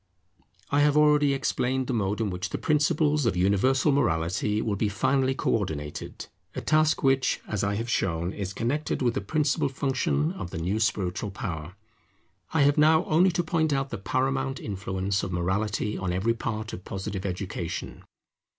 [0.71, 4.89] I have already explained the mode in which the principles of universal morality will be
[4.89, 9.69] finally co ordinated; a task which, as I have shown, is connected with the principal
[9.69, 11.75] function of the new spiritual power.
[12.51, 16.73] I have now only to point out the paramount influence of morality on every part
[16.73, 18.03] of Positive Education.